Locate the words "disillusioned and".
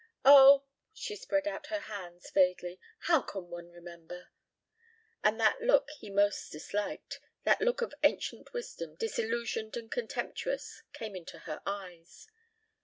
8.95-9.91